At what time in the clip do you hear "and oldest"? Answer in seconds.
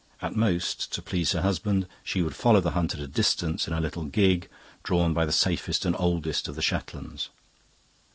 5.85-6.47